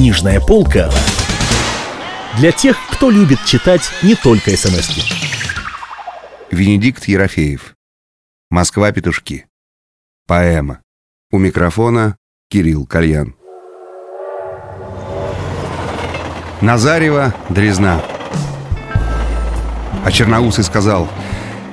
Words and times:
Книжная 0.00 0.40
полка 0.40 0.90
для 2.38 2.52
тех, 2.52 2.78
кто 2.90 3.10
любит 3.10 3.44
читать 3.44 3.82
не 4.02 4.14
только 4.14 4.56
смс 4.56 4.88
-ки. 4.88 5.02
Венедикт 6.50 7.04
Ерофеев. 7.04 7.74
Москва-петушки. 8.48 9.44
Поэма. 10.26 10.80
У 11.30 11.36
микрофона 11.36 12.16
Кирилл 12.48 12.86
Кальян. 12.86 13.36
Назарева, 16.62 17.34
Дрезна. 17.50 18.02
А 20.02 20.10
Черноусый 20.10 20.64
сказал— 20.64 21.10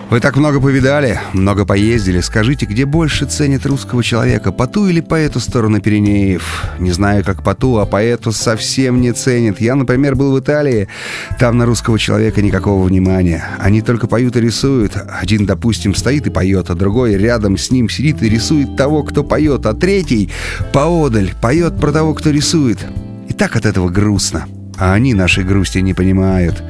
вы 0.10 0.22
так 0.22 0.38
много 0.38 0.62
повидали, 0.62 1.20
много 1.34 1.66
поездили. 1.66 2.22
Скажите, 2.22 2.66
где 2.66 2.86
больше 2.86 3.26
ценят 3.26 3.66
русского 3.66 4.04
человека, 4.04 4.54
по 4.54 4.66
ту 4.66 4.88
или 4.88 5.02
по 5.02 5.16
эту 5.16 5.42
сторону 5.42 5.82
Пиренеев? 5.82 6.64
Не 6.80 6.92
знаю, 6.92 7.26
как 7.26 7.44
по 7.44 7.54
ту, 7.54 7.78
а 7.78 7.86
по 7.86 8.02
эту 8.02 8.32
совсем 8.32 9.02
не 9.02 9.12
ценят. 9.12 9.60
Я, 9.60 9.76
например, 9.76 10.16
был 10.16 10.34
в 10.34 10.40
Италии. 10.40 10.88
Там 11.40 11.58
на 11.58 11.66
русского 11.66 12.00
человека 12.00 12.42
никакого 12.42 12.86
внимания. 12.86 13.46
Они 13.60 13.82
только 13.82 14.08
поют 14.08 14.38
и 14.38 14.42
рисуют. 14.42 14.94
Один, 14.96 15.46
допустим, 15.46 15.94
стоит 15.94 16.26
и 16.26 16.30
поет, 16.30 16.70
а 16.70 16.76
другой 16.76 17.18
рядом 17.18 17.58
с 17.58 17.70
ним 17.70 17.90
сидит 17.90 18.24
и 18.24 18.30
рисует 18.30 18.78
того, 18.78 19.04
кто 19.04 19.24
поет, 19.24 19.66
а 19.66 19.74
третий 19.74 20.32
поодаль 20.72 21.34
поет 21.42 21.80
про 21.82 21.92
того, 21.92 22.14
кто 22.14 22.30
рисует. 22.30 22.80
И 23.28 23.34
так 23.34 23.58
от 23.58 23.66
этого 23.66 23.90
грустно 23.90 24.48
а 24.78 24.94
они 24.94 25.14
нашей 25.14 25.44
грусти 25.44 25.80
не 25.80 25.94
понимают. 25.94 26.64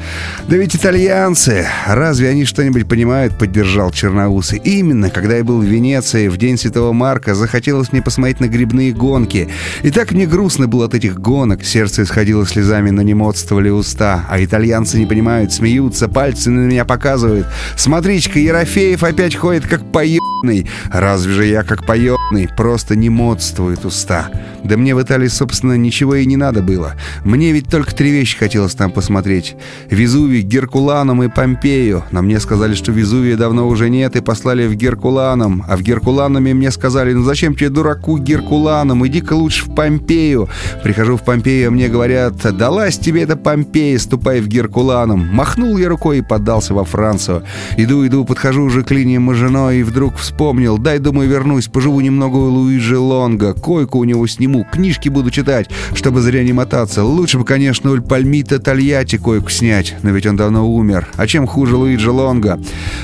Да 0.48 0.57
ведь 0.57 0.75
итальянцы, 0.75 1.67
разве 1.88 2.29
они 2.29 2.45
что-нибудь 2.45 2.88
понимают, 2.88 3.38
поддержал 3.38 3.91
Черноусы. 3.91 4.57
Именно, 4.57 5.09
когда 5.09 5.35
я 5.35 5.43
был 5.43 5.59
в 5.59 5.65
Венеции 5.65 6.27
в 6.27 6.38
день 6.38 6.57
Святого 6.57 6.93
Марка, 6.93 7.35
захотелось 7.35 7.91
мне 7.91 8.01
посмотреть 8.01 8.39
на 8.39 8.48
грибные 8.48 8.93
гонки. 8.93 9.49
И 9.84 9.91
так 9.91 10.12
мне 10.12 10.25
грустно 10.25 10.67
было 10.67 10.85
от 10.85 10.95
этих 10.95 11.20
гонок, 11.20 11.63
сердце 11.63 12.03
исходило 12.03 12.45
слезами, 12.45 12.89
но 12.89 13.01
не 13.01 13.13
модствовали 13.13 13.70
уста. 13.70 14.26
А 14.29 14.43
итальянцы 14.43 14.98
не 14.98 15.05
понимают, 15.05 15.51
смеются, 15.51 16.07
пальцы 16.07 16.49
на 16.49 16.65
меня 16.65 16.85
показывают. 16.85 17.48
Смотрите-ка, 17.76 18.39
Ерофеев 18.39 19.04
опять 19.04 19.35
ходит 19.35 19.67
как 19.67 19.91
поебный. 19.91 20.70
Разве 20.91 21.34
же 21.34 21.45
я 21.45 21.63
как 21.63 21.85
поебный? 21.85 22.48
Просто 22.55 22.95
не 22.95 23.10
модствует 23.10 23.85
уста. 23.85 24.29
Да 24.63 24.77
мне 24.77 24.95
в 24.95 25.01
Италии, 25.01 25.27
собственно, 25.27 25.73
ничего 25.73 26.15
и 26.15 26.26
не 26.26 26.37
надо 26.37 26.62
было. 26.62 26.95
Мне 27.23 27.51
ведь 27.51 27.70
только 27.70 27.93
три 27.98 28.12
вещи 28.12 28.37
хотелось 28.37 28.76
там 28.76 28.91
посмотреть. 28.91 29.55
Везувий, 29.90 30.41
Геркуланум 30.41 31.23
и 31.23 31.29
Помпею. 31.29 32.04
Но 32.12 32.21
мне 32.21 32.39
сказали, 32.39 32.76
что 32.76 32.91
Везувия 32.91 33.35
давно 33.35 33.67
уже 33.67 33.89
нет, 33.89 34.15
и 34.15 34.21
послали 34.21 34.67
в 34.67 34.76
Геркуланум. 34.76 35.65
А 35.67 35.76
в 35.76 35.81
Геркулануме 35.81 36.54
мне 36.54 36.70
сказали, 36.70 37.13
ну 37.13 37.23
зачем 37.23 37.55
тебе, 37.55 37.70
дураку, 37.70 38.20
Геркуланум? 38.20 39.05
Иди-ка 39.07 39.34
лучше 39.34 39.65
в 39.65 39.73
Помпею. 39.73 40.48
Прихожу 40.84 41.17
в 41.17 41.23
Помпею, 41.23 41.70
а 41.70 41.71
мне 41.71 41.87
говорят, 41.87 42.35
далась 42.55 42.99
тебе 42.99 43.23
эта 43.23 43.35
Помпея, 43.35 43.98
ступай 43.98 44.41
в 44.41 44.48
Геркуланум. 44.48 45.27
Махнул 45.34 45.76
я 45.77 45.89
рукой 45.89 46.20
и 46.20 46.21
поддался 46.21 46.76
во 46.76 46.84
Францию. 46.84 47.43
Иду, 47.77 48.05
иду, 48.05 48.26
подхожу 48.26 48.63
уже 48.63 48.84
к 48.84 48.91
линии 48.91 49.17
Мажино, 49.17 49.71
и 49.71 49.82
вдруг 49.82 50.17
вспомнил, 50.17 50.77
дай, 50.77 50.99
думаю, 50.99 51.27
вернусь, 51.27 51.67
поживу 51.67 51.99
немного 52.01 52.35
у 52.35 52.49
Луиджи 52.49 52.98
Лонга, 52.98 53.54
койку 53.54 53.98
у 53.98 54.04
него 54.04 54.27
сниму, 54.27 54.67
книжки 54.71 55.09
буду 55.09 55.32
читать, 55.32 55.71
чтобы 55.95 56.21
зря 56.21 56.43
не 56.43 56.54
мотаться. 56.54 57.04
Лучше 57.04 57.39
бы, 57.39 57.45
конечно, 57.45 57.87
нуль 57.88 58.02
Пальмита 58.02 58.60
Тольятти 58.60 59.16
койку 59.18 59.49
снять, 59.49 59.96
но 60.04 60.10
ведь 60.10 60.26
он 60.26 60.35
давно 60.35 60.70
умер. 60.70 61.07
А 61.16 61.26
чем 61.26 61.48
хуже 61.48 61.77
Луиджи 61.77 62.12
Лонга? 62.12 62.60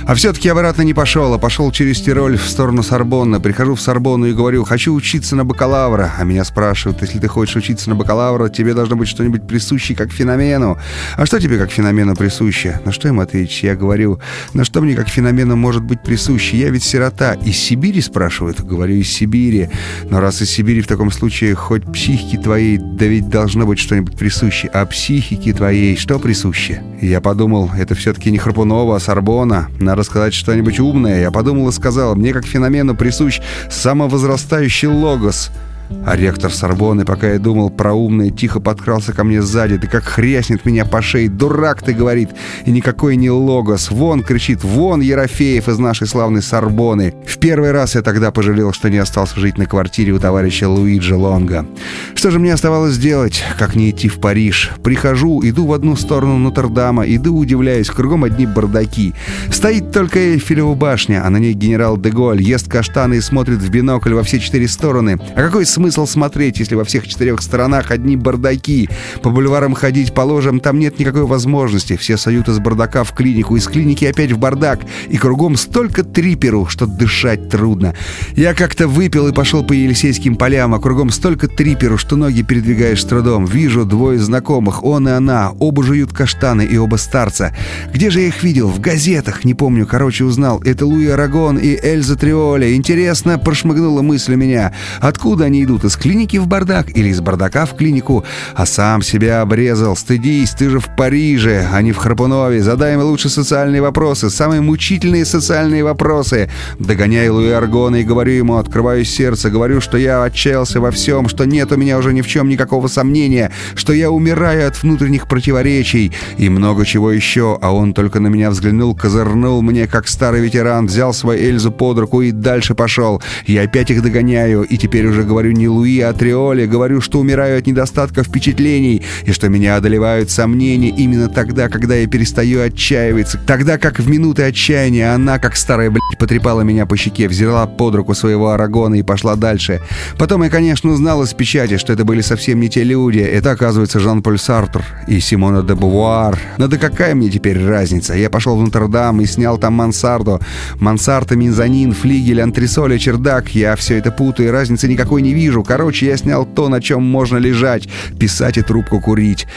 А 0.05 0.13
все-таки 0.13 0.49
обратно 0.49 0.81
не 0.81 0.93
пошел, 0.93 1.33
а 1.33 1.37
пошел 1.37 1.71
через 1.71 2.01
Тироль 2.01 2.37
в 2.37 2.45
сторону 2.45 2.83
Сорбонны. 2.83 3.39
Прихожу 3.39 3.75
в 3.75 3.81
Сорбонну 3.81 4.25
и 4.25 4.33
говорю, 4.33 4.65
хочу 4.65 4.93
учиться 4.93 5.37
на 5.37 5.45
бакалавра. 5.45 6.11
А 6.19 6.23
меня 6.25 6.43
спрашивают, 6.43 7.01
если 7.01 7.17
ты 7.17 7.29
хочешь 7.29 7.55
учиться 7.55 7.89
на 7.89 7.95
бакалавра, 7.95 8.49
тебе 8.49 8.73
должно 8.73 8.97
быть 8.97 9.07
что-нибудь 9.07 9.47
присущее 9.47 9.97
как 9.97 10.11
феномену. 10.11 10.77
А 11.15 11.25
что 11.25 11.39
тебе 11.39 11.57
как 11.57 11.71
феномену 11.71 12.13
присуще? 12.13 12.81
На 12.83 12.91
что 12.91 13.07
им 13.07 13.21
ответить? 13.21 13.63
Я 13.63 13.77
говорю, 13.77 14.19
на 14.53 14.65
что 14.65 14.81
мне 14.81 14.95
как 14.95 15.07
феномену 15.07 15.55
может 15.55 15.83
быть 15.83 16.03
присуще? 16.03 16.57
Я 16.57 16.69
ведь 16.71 16.83
сирота. 16.83 17.35
Из 17.45 17.55
Сибири 17.55 18.01
спрашивают? 18.01 18.59
Говорю, 18.59 18.95
из 18.95 19.07
Сибири. 19.07 19.69
Но 20.09 20.19
раз 20.19 20.41
из 20.41 20.49
Сибири, 20.49 20.81
в 20.81 20.87
таком 20.87 21.09
случае, 21.09 21.55
хоть 21.55 21.89
психике 21.89 22.37
твоей, 22.37 22.77
да 22.77 23.05
ведь 23.05 23.29
должно 23.29 23.65
быть 23.65 23.79
что-нибудь 23.79 24.17
присуще 24.17 24.67
а 24.73 24.85
психике 24.85 25.53
твоей 25.53 25.95
что 25.95 26.19
присуще? 26.19 26.81
Я 26.99 27.21
подумал, 27.21 27.69
это 27.77 27.93
все-таки 27.93 28.31
не 28.31 28.39
Храпунова, 28.39 28.95
а 28.95 28.99
Сорбона. 28.99 29.69
Надо 29.79 30.03
сказать 30.03 30.33
что-нибудь 30.33 30.79
умное. 30.79 31.21
Я 31.21 31.31
подумал 31.31 31.69
и 31.69 31.71
сказал, 31.71 32.15
мне 32.15 32.33
как 32.33 32.45
феномену 32.45 32.95
присущ 32.95 33.39
самовозрастающий 33.69 34.87
логос— 34.87 35.51
а 36.05 36.15
ректор 36.15 36.51
Сорбонны, 36.51 37.05
пока 37.05 37.31
я 37.31 37.39
думал 37.39 37.69
про 37.69 37.93
умное, 37.93 38.29
тихо 38.29 38.59
подкрался 38.59 39.13
ко 39.13 39.23
мне 39.23 39.41
сзади. 39.41 39.77
Ты 39.77 39.87
как 39.87 40.03
хряснет 40.03 40.65
меня 40.65 40.85
по 40.85 41.01
шее. 41.01 41.29
Дурак 41.29 41.81
ты, 41.81 41.93
говорит. 41.93 42.29
И 42.65 42.71
никакой 42.71 43.15
не 43.15 43.29
логос. 43.29 43.89
Вон, 43.89 44.21
кричит, 44.21 44.63
вон 44.63 45.01
Ерофеев 45.01 45.69
из 45.69 45.79
нашей 45.79 46.07
славной 46.07 46.41
Сорбоны. 46.41 47.13
В 47.25 47.37
первый 47.37 47.71
раз 47.71 47.95
я 47.95 48.01
тогда 48.01 48.31
пожалел, 48.31 48.73
что 48.73 48.89
не 48.89 48.97
остался 48.97 49.39
жить 49.39 49.57
на 49.57 49.65
квартире 49.65 50.11
у 50.13 50.19
товарища 50.19 50.67
Луиджи 50.67 51.15
Лонга. 51.15 51.65
Что 52.15 52.31
же 52.31 52.39
мне 52.39 52.53
оставалось 52.53 52.97
делать, 52.97 53.43
как 53.57 53.75
не 53.75 53.89
идти 53.89 54.07
в 54.09 54.19
Париж? 54.19 54.71
Прихожу, 54.83 55.41
иду 55.43 55.65
в 55.65 55.73
одну 55.73 55.95
сторону 55.95 56.37
Нотр-Дама, 56.37 57.03
иду, 57.03 57.37
удивляюсь, 57.37 57.89
кругом 57.89 58.23
одни 58.23 58.45
бардаки. 58.45 59.13
Стоит 59.51 59.91
только 59.91 60.19
Эйфелева 60.19 60.73
башня, 60.75 61.25
а 61.25 61.29
на 61.29 61.37
ней 61.37 61.53
генерал 61.53 61.97
Деголь 61.97 62.41
ест 62.41 62.69
каштаны 62.69 63.15
и 63.15 63.21
смотрит 63.21 63.59
в 63.59 63.69
бинокль 63.69 64.13
во 64.13 64.23
все 64.23 64.39
четыре 64.39 64.67
стороны. 64.67 65.19
А 65.35 65.41
какой 65.41 65.65
смысл 65.73 66.05
смотреть, 66.05 66.59
если 66.59 66.75
во 66.75 66.85
всех 66.85 67.07
четырех 67.07 67.41
сторонах 67.41 67.91
одни 67.91 68.15
бардаки? 68.15 68.89
По 69.21 69.29
бульварам 69.29 69.73
ходить 69.73 70.13
по 70.13 70.21
ложам 70.21 70.59
там 70.59 70.79
нет 70.79 70.99
никакой 70.99 71.23
возможности. 71.23 71.97
Все 71.97 72.15
соют 72.15 72.47
из 72.47 72.59
бардака 72.59 73.03
в 73.03 73.13
клинику, 73.13 73.55
из 73.55 73.67
клиники 73.67 74.05
опять 74.05 74.31
в 74.31 74.37
бардак. 74.37 74.81
И 75.09 75.17
кругом 75.17 75.57
столько 75.57 76.03
триперу, 76.03 76.67
что 76.67 76.85
дышать 76.85 77.49
трудно. 77.49 77.95
Я 78.35 78.53
как-то 78.53 78.87
выпил 78.87 79.27
и 79.27 79.33
пошел 79.33 79.63
по 79.63 79.73
Елисейским 79.73 80.35
полям, 80.35 80.73
а 80.75 80.79
кругом 80.79 81.09
столько 81.09 81.47
триперу, 81.47 81.97
что 81.97 82.15
ноги 82.15 82.43
передвигаешь 82.43 83.01
с 83.01 83.05
трудом. 83.05 83.45
Вижу 83.45 83.85
двое 83.85 84.19
знакомых, 84.19 84.83
он 84.83 85.07
и 85.07 85.11
она. 85.11 85.51
Оба 85.59 85.83
жуют 85.83 86.13
каштаны 86.13 86.63
и 86.63 86.77
оба 86.77 86.97
старца. 86.97 87.55
Где 87.93 88.11
же 88.11 88.21
я 88.21 88.27
их 88.27 88.43
видел? 88.43 88.67
В 88.67 88.79
газетах. 88.79 89.43
Не 89.43 89.55
помню, 89.55 89.87
короче, 89.87 90.23
узнал. 90.23 90.61
Это 90.63 90.85
Луи 90.85 91.07
Арагон 91.07 91.57
и 91.57 91.75
Эльза 91.81 92.15
Триоли. 92.15 92.75
Интересно, 92.75 93.39
прошмыгнула 93.39 94.03
мысль 94.03 94.35
у 94.35 94.37
меня. 94.37 94.73
Откуда 94.99 95.45
они 95.45 95.62
идут 95.63 95.83
из 95.83 95.95
клиники 95.95 96.37
в 96.37 96.47
бардак 96.47 96.89
или 96.95 97.09
из 97.09 97.21
бардака 97.21 97.65
в 97.65 97.75
клинику, 97.75 98.23
а 98.55 98.65
сам 98.65 99.01
себя 99.01 99.41
обрезал. 99.41 99.95
Стыдись, 99.95 100.51
ты 100.51 100.69
же 100.69 100.79
в 100.79 100.95
Париже, 100.95 101.67
а 101.71 101.81
не 101.81 101.91
в 101.91 101.97
Храпунове. 101.97 102.61
Задай 102.61 102.93
им 102.93 103.01
лучше 103.01 103.29
социальные 103.29 103.81
вопросы, 103.81 104.29
самые 104.29 104.61
мучительные 104.61 105.25
социальные 105.25 105.83
вопросы. 105.83 106.49
Догоняю 106.79 107.35
Луи 107.35 107.49
Аргона 107.49 107.97
и 107.97 108.03
говорю 108.03 108.33
ему, 108.33 108.57
открываю 108.57 109.05
сердце, 109.05 109.49
говорю, 109.49 109.81
что 109.81 109.97
я 109.97 110.23
отчаялся 110.23 110.81
во 110.81 110.91
всем, 110.91 111.27
что 111.29 111.45
нет 111.45 111.71
у 111.71 111.77
меня 111.77 111.97
уже 111.97 112.13
ни 112.13 112.21
в 112.21 112.27
чем 112.27 112.49
никакого 112.49 112.87
сомнения, 112.87 113.51
что 113.75 113.93
я 113.93 114.11
умираю 114.11 114.67
от 114.67 114.81
внутренних 114.81 115.27
противоречий 115.27 116.11
и 116.37 116.49
много 116.49 116.85
чего 116.85 117.11
еще, 117.11 117.57
а 117.61 117.73
он 117.73 117.93
только 117.93 118.19
на 118.19 118.27
меня 118.27 118.49
взглянул, 118.49 118.95
козырнул 118.95 119.61
мне, 119.61 119.87
как 119.87 120.07
старый 120.07 120.41
ветеран, 120.41 120.87
взял 120.87 121.13
свою 121.13 121.39
Эльзу 121.39 121.71
под 121.71 121.99
руку 121.99 122.21
и 122.21 122.31
дальше 122.31 122.75
пошел. 122.75 123.21
Я 123.45 123.63
опять 123.63 123.91
их 123.91 124.01
догоняю, 124.01 124.63
и 124.63 124.77
теперь 124.77 125.07
уже 125.07 125.23
говорю 125.23 125.51
не 125.53 125.67
Луи, 125.67 125.99
а 126.01 126.13
Триоле, 126.13 126.67
говорю, 126.67 127.01
что 127.01 127.19
умираю 127.19 127.59
от 127.59 127.67
недостатка 127.67 128.23
впечатлений, 128.23 129.01
и 129.25 129.31
что 129.31 129.49
меня 129.49 129.75
одолевают 129.75 130.29
сомнения 130.29 130.89
именно 130.89 131.29
тогда, 131.29 131.69
когда 131.69 131.95
я 131.95 132.07
перестаю 132.07 132.61
отчаиваться. 132.61 133.39
Тогда 133.45 133.77
как 133.77 133.99
в 133.99 134.09
минуты 134.09 134.43
отчаяния 134.43 135.13
она, 135.13 135.39
как 135.39 135.55
старая 135.55 135.89
блядь, 135.89 136.01
потрепала 136.19 136.61
меня 136.61 136.85
по 136.85 136.97
щеке, 136.97 137.27
взяла 137.27 137.65
под 137.67 137.95
руку 137.95 138.13
своего 138.13 138.51
Арагона 138.51 138.95
и 138.95 139.03
пошла 139.03 139.35
дальше. 139.35 139.81
Потом 140.17 140.43
я, 140.43 140.49
конечно, 140.49 140.91
узнал 140.91 141.23
из 141.23 141.33
печати, 141.33 141.77
что 141.77 141.93
это 141.93 142.05
были 142.05 142.21
совсем 142.21 142.59
не 142.59 142.69
те 142.69 142.83
люди. 142.83 143.19
Это, 143.19 143.51
оказывается, 143.51 143.99
Жан-Поль 143.99 144.39
Сартр 144.39 144.83
и 145.07 145.19
Симона 145.19 145.63
де 145.63 145.75
Бувуар. 145.75 146.39
Но 146.57 146.67
да 146.67 146.77
какая 146.77 147.15
мне 147.15 147.29
теперь 147.29 147.63
разница? 147.63 148.13
Я 148.13 148.29
пошел 148.29 148.55
в 148.57 148.61
Нотр-Дам 148.61 149.21
и 149.21 149.25
снял 149.25 149.57
там 149.57 149.73
мансарду. 149.73 150.39
Мансарда, 150.79 151.35
мезонин, 151.35 151.93
флигель, 151.93 152.41
антресоли, 152.41 152.97
чердак. 152.97 153.49
Я 153.49 153.75
все 153.75 153.97
это 153.97 154.11
путаю, 154.11 154.51
разницы 154.51 154.87
никакой 154.87 155.21
не 155.21 155.33
вижу. 155.33 155.42
Короче, 155.63 156.05
я 156.05 156.17
снял 156.17 156.45
то, 156.45 156.69
на 156.69 156.81
чем 156.81 157.03
можно 157.03 157.37
лежать, 157.37 157.87
писать 158.19 158.57
и 158.57 158.61
трубку 158.61 158.99
курить. 158.99 159.47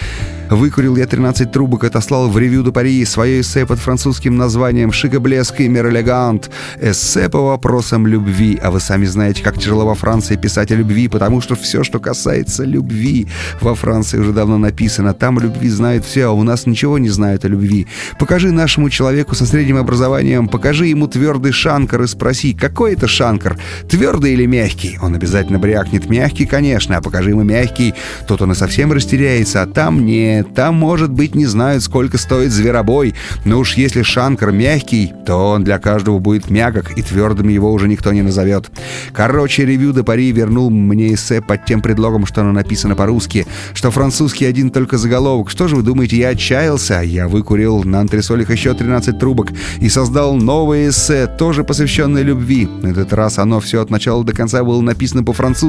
Выкурил 0.50 0.96
я 0.96 1.06
13 1.06 1.50
трубок, 1.50 1.82
отослал 1.82 2.28
в 2.28 2.38
ревью 2.38 2.62
до 2.62 2.70
Пари 2.70 3.04
свое 3.04 3.40
эссе 3.40 3.66
под 3.66 3.80
французским 3.80 4.36
названием 4.36 4.92
«Шикоблеск 4.92 5.60
и 5.60 5.68
мир 5.68 5.86
Эссе 6.80 7.28
по 7.28 7.40
вопросам 7.40 8.06
любви. 8.06 8.58
А 8.62 8.70
вы 8.70 8.78
сами 8.78 9.06
знаете, 9.06 9.42
как 9.42 9.58
тяжело 9.58 9.84
во 9.84 9.94
Франции 9.94 10.36
писать 10.36 10.70
о 10.70 10.76
любви, 10.76 11.08
потому 11.08 11.40
что 11.40 11.56
все, 11.56 11.82
что 11.82 11.98
касается 11.98 12.64
любви, 12.64 13.26
во 13.60 13.74
Франции 13.74 14.18
уже 14.18 14.32
давно 14.32 14.56
написано. 14.56 15.14
Там 15.14 15.40
любви 15.40 15.68
знают 15.68 16.04
все, 16.04 16.26
а 16.26 16.30
у 16.30 16.44
нас 16.44 16.66
ничего 16.66 16.98
не 16.98 17.08
знают 17.08 17.44
о 17.44 17.48
любви. 17.48 17.88
Покажи 18.18 18.52
нашему 18.52 18.88
человеку 18.88 19.34
со 19.34 19.46
средним 19.46 19.78
образованием, 19.78 20.48
покажи 20.48 20.86
ему 20.86 21.08
твердый 21.08 21.52
шанкар 21.52 22.02
и 22.02 22.06
спроси, 22.06 22.54
какой 22.54 22.92
это 22.92 23.08
шанкар, 23.08 23.58
твердый 23.88 24.34
или 24.34 24.46
мягкий? 24.46 24.98
Он 25.02 25.14
обязательно 25.14 25.58
брякнет 25.58 25.75
брякнет 25.76 26.08
мягкий, 26.08 26.46
конечно, 26.46 26.96
а 26.96 27.02
покажи 27.02 27.30
ему 27.30 27.42
мягкий, 27.42 27.94
тот 28.26 28.40
он 28.40 28.52
и 28.52 28.54
совсем 28.54 28.92
растеряется, 28.92 29.60
а 29.60 29.66
там 29.66 30.06
нет, 30.06 30.54
там, 30.54 30.74
может 30.74 31.10
быть, 31.10 31.34
не 31.34 31.44
знают, 31.44 31.82
сколько 31.82 32.16
стоит 32.16 32.50
зверобой, 32.50 33.14
но 33.44 33.58
уж 33.58 33.74
если 33.74 34.00
шанкар 34.00 34.52
мягкий, 34.52 35.12
то 35.26 35.50
он 35.50 35.64
для 35.64 35.78
каждого 35.78 36.18
будет 36.18 36.48
мягок, 36.48 36.96
и 36.96 37.02
твердым 37.02 37.48
его 37.48 37.70
уже 37.70 37.88
никто 37.88 38.10
не 38.14 38.22
назовет. 38.22 38.70
Короче, 39.12 39.66
ревью 39.66 39.92
до 39.92 40.02
Пари 40.02 40.32
вернул 40.32 40.70
мне 40.70 41.12
эссе 41.12 41.42
под 41.42 41.66
тем 41.66 41.82
предлогом, 41.82 42.24
что 42.24 42.40
оно 42.40 42.52
написано 42.52 42.96
по-русски, 42.96 43.46
что 43.74 43.90
французский 43.90 44.46
один 44.46 44.70
только 44.70 44.96
заголовок. 44.96 45.50
Что 45.50 45.68
же 45.68 45.76
вы 45.76 45.82
думаете, 45.82 46.16
я 46.16 46.28
отчаялся? 46.30 47.02
Я 47.02 47.28
выкурил 47.28 47.84
на 47.84 48.00
антресолях 48.00 48.50
еще 48.50 48.72
13 48.72 49.18
трубок 49.18 49.48
и 49.78 49.90
создал 49.90 50.36
новое 50.36 50.88
эссе, 50.88 51.26
тоже 51.26 51.64
посвященное 51.64 52.22
любви. 52.22 52.66
На 52.66 52.88
этот 52.88 53.12
раз 53.12 53.38
оно 53.38 53.60
все 53.60 53.82
от 53.82 53.90
начала 53.90 54.24
до 54.24 54.32
конца 54.32 54.64
было 54.64 54.80
написано 54.80 55.22
по-французски. 55.22 55.65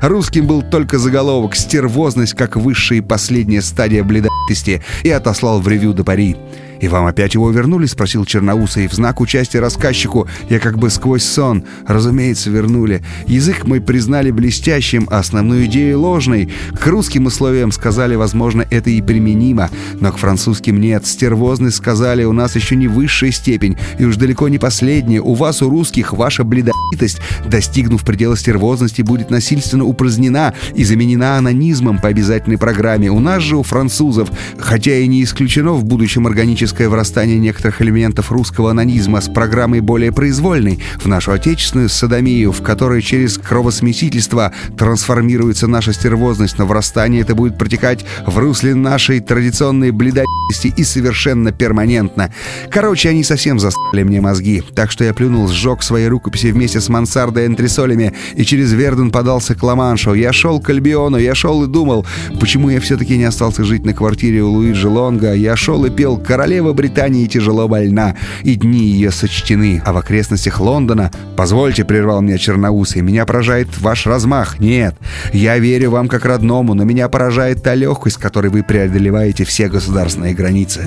Русским 0.00 0.46
был 0.46 0.62
только 0.62 0.98
заголовок 0.98 1.56
«Стервозность 1.56 2.34
как 2.34 2.56
высшая 2.56 2.98
и 2.98 3.00
последняя 3.00 3.62
стадия 3.62 4.04
бледовитости» 4.04 4.82
и 5.02 5.10
отослал 5.10 5.60
в 5.60 5.68
ревью 5.68 5.92
до 5.92 6.04
Пари. 6.04 6.36
«И 6.82 6.88
вам 6.88 7.06
опять 7.06 7.34
его 7.34 7.48
вернули?»— 7.50 7.86
спросил 7.86 8.24
Черноусый. 8.24 8.88
В 8.88 8.92
знак 8.92 9.20
участия 9.20 9.60
рассказчику 9.60 10.26
я 10.50 10.58
как 10.58 10.78
бы 10.78 10.90
сквозь 10.90 11.22
сон. 11.22 11.62
Разумеется, 11.86 12.50
вернули. 12.50 13.04
Язык 13.28 13.64
мой 13.64 13.80
признали 13.80 14.32
блестящим, 14.32 15.06
а 15.08 15.20
основную 15.20 15.66
идею 15.66 16.00
ложной. 16.00 16.50
К 16.78 16.84
русским 16.88 17.26
условиям 17.26 17.70
сказали, 17.70 18.16
возможно, 18.16 18.66
это 18.68 18.90
и 18.90 19.00
применимо, 19.00 19.70
но 20.00 20.10
к 20.10 20.18
французским 20.18 20.80
нет. 20.80 21.06
Стервозность 21.06 21.76
сказали, 21.76 22.24
у 22.24 22.32
нас 22.32 22.56
еще 22.56 22.74
не 22.74 22.88
высшая 22.88 23.30
степень, 23.30 23.76
и 24.00 24.04
уж 24.04 24.16
далеко 24.16 24.48
не 24.48 24.58
последняя. 24.58 25.20
У 25.20 25.34
вас, 25.34 25.62
у 25.62 25.70
русских, 25.70 26.12
ваша 26.12 26.42
бледовитость, 26.42 27.20
достигнув 27.46 28.04
предела 28.04 28.36
стервозности, 28.36 29.02
будет 29.02 29.30
насильственно 29.30 29.84
упразднена 29.84 30.52
и 30.74 30.82
заменена 30.82 31.36
анонизмом 31.36 32.00
по 32.00 32.08
обязательной 32.08 32.58
программе. 32.58 33.08
У 33.08 33.20
нас 33.20 33.40
же, 33.40 33.56
у 33.56 33.62
французов, 33.62 34.32
хотя 34.58 34.96
и 34.96 35.06
не 35.06 35.22
исключено 35.22 35.74
в 35.74 35.84
будущем 35.84 36.26
органическом 36.26 36.71
резкое 36.72 36.88
врастание 36.88 37.38
некоторых 37.38 37.82
элементов 37.82 38.32
русского 38.32 38.70
анонизма 38.70 39.20
с 39.20 39.28
программой 39.28 39.80
более 39.80 40.10
произвольной 40.10 40.78
в 40.96 41.06
нашу 41.06 41.32
отечественную 41.32 41.90
садомию, 41.90 42.50
в 42.50 42.62
которой 42.62 43.02
через 43.02 43.36
кровосмесительство 43.36 44.52
трансформируется 44.78 45.66
наша 45.66 45.92
стервозность, 45.92 46.58
но 46.58 46.64
врастание 46.64 47.20
это 47.20 47.34
будет 47.34 47.58
протекать 47.58 48.06
в 48.26 48.38
русле 48.38 48.74
нашей 48.74 49.20
традиционной 49.20 49.90
бледовитости 49.90 50.72
и 50.74 50.82
совершенно 50.82 51.52
перманентно. 51.52 52.32
Короче, 52.70 53.10
они 53.10 53.22
совсем 53.22 53.60
застряли 53.60 54.04
мне 54.04 54.22
мозги, 54.22 54.62
так 54.74 54.90
что 54.90 55.04
я 55.04 55.12
плюнул, 55.12 55.48
сжег 55.48 55.82
свои 55.82 56.06
рукописи 56.06 56.46
вместе 56.46 56.80
с 56.80 56.88
мансардой 56.88 57.42
и 57.42 57.46
антресолями 57.48 58.14
и 58.34 58.44
через 58.44 58.72
Верден 58.72 59.10
подался 59.10 59.54
к 59.54 59.62
Ла-Маншу. 59.62 60.14
Я 60.14 60.32
шел 60.32 60.58
к 60.58 60.70
Альбиону, 60.70 61.18
я 61.18 61.34
шел 61.34 61.64
и 61.64 61.66
думал, 61.66 62.06
почему 62.40 62.70
я 62.70 62.80
все-таки 62.80 63.18
не 63.18 63.24
остался 63.24 63.62
жить 63.62 63.84
на 63.84 63.92
квартире 63.92 64.42
у 64.42 64.52
Луиджи 64.52 64.88
Лонга. 64.88 65.34
Я 65.34 65.54
шел 65.54 65.84
и 65.84 65.90
пел 65.90 66.16
«Королева 66.16 66.61
королева 66.62 66.72
Британии 66.72 67.26
тяжело 67.26 67.68
больна, 67.68 68.14
и 68.44 68.54
дни 68.54 68.78
ее 68.78 69.10
сочтены, 69.10 69.82
а 69.84 69.92
в 69.92 69.96
окрестностях 69.96 70.60
Лондона... 70.60 71.10
Позвольте, 71.36 71.84
прервал 71.84 72.20
меня 72.20 72.38
Черноусый, 72.38 73.02
меня 73.02 73.26
поражает 73.26 73.68
ваш 73.80 74.06
размах. 74.06 74.60
Нет, 74.60 74.94
я 75.32 75.58
верю 75.58 75.90
вам 75.90 76.08
как 76.08 76.24
родному, 76.24 76.74
но 76.74 76.84
меня 76.84 77.08
поражает 77.08 77.62
та 77.62 77.74
легкость, 77.74 78.18
которой 78.18 78.48
вы 78.48 78.62
преодолеваете 78.62 79.44
все 79.44 79.68
государственные 79.68 80.34
границы. 80.34 80.82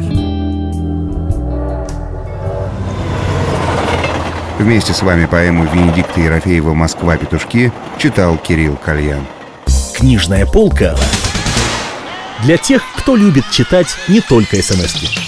Вместе 4.59 4.93
с 4.93 5.01
вами 5.01 5.25
поэму 5.25 5.65
Венедикта 5.73 6.21
Ерофеева 6.21 6.73
«Москва. 6.73 7.17
Петушки» 7.17 7.71
читал 7.97 8.37
Кирилл 8.37 8.77
Кальян. 8.77 9.25
Книжная 9.93 10.45
полка 10.45 10.95
для 12.43 12.57
тех, 12.57 12.81
кто 12.97 13.15
любит 13.15 13.45
читать 13.51 13.87
не 14.07 14.21
только 14.21 14.61
смс 14.61 14.95
-ки. 14.95 15.24